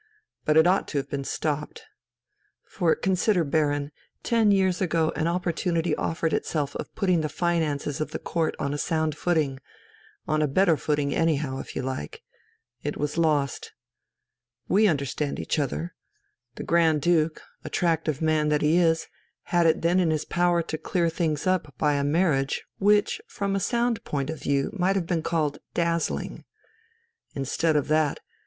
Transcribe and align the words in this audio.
But 0.45 0.57
it 0.57 0.65
ought 0.65 0.87
to 0.87 0.97
have 0.97 1.11
been 1.11 1.23
stopped. 1.23 1.83
For 2.65 2.95
consider, 2.95 3.43
Baron; 3.43 3.91
ten 4.23 4.49
years 4.49 4.81
ago 4.81 5.13
an 5.15 5.27
opportunity 5.27 5.95
offered 5.95 6.33
itself 6.33 6.75
of 6.77 6.91
putting 6.95 7.21
the 7.21 7.29
finances 7.29 8.01
of 8.01 8.09
the 8.09 8.17
Court 8.17 8.55
on 8.57 8.73
a 8.73 8.79
sound 8.79 9.15
footing, 9.15 9.59
on 10.27 10.41
a 10.41 10.47
better 10.47 10.75
footing 10.75 11.13
anyhow, 11.13 11.59
if 11.59 11.75
you 11.75 11.83
like. 11.83 12.23
It 12.81 12.97
was 12.97 13.19
lost. 13.19 13.73
We 14.67 14.87
understand 14.87 15.39
each 15.39 15.59
other. 15.59 15.93
The 16.55 16.63
Grand 16.63 17.03
Duke, 17.03 17.43
attractive 17.63 18.23
man 18.23 18.49
that 18.49 18.63
he 18.63 18.77
is, 18.79 19.05
had 19.53 19.67
it 19.67 19.83
then 19.83 19.99
in 19.99 20.09
his 20.09 20.25
power 20.25 20.63
to 20.63 20.79
clear 20.79 21.11
things 21.11 21.45
up 21.45 21.75
by 21.77 21.93
a 21.93 22.03
marriage 22.03 22.65
which 22.79 23.21
from 23.27 23.55
a 23.55 23.59
sound 23.59 24.03
point 24.03 24.31
of 24.31 24.41
view 24.41 24.71
might 24.73 24.95
have 24.95 25.05
been 25.05 25.21
called 25.21 25.59
dazzling. 25.75 26.43
Instead 27.35 27.75
of 27.75 27.87
that 27.89 28.19